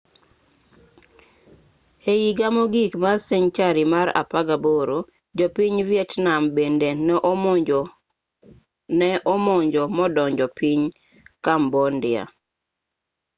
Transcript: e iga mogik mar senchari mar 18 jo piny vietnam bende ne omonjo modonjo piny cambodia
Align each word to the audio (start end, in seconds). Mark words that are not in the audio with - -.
e 2.11 2.13
iga 2.29 2.47
mogik 2.55 2.93
mar 3.03 3.17
senchari 3.27 3.83
mar 3.93 4.07
18 4.21 4.97
jo 5.37 5.47
piny 5.55 5.75
vietnam 5.89 6.43
bende 6.57 6.89
ne 8.97 9.09
omonjo 9.33 9.83
modonjo 9.97 10.45
piny 10.59 10.81
cambodia 11.45 12.23